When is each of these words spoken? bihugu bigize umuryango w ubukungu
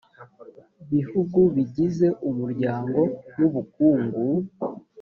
bihugu 0.91 1.39
bigize 1.55 2.07
umuryango 2.29 2.99
w 3.37 3.41
ubukungu 3.47 4.23